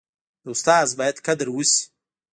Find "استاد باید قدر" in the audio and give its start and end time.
0.53-1.47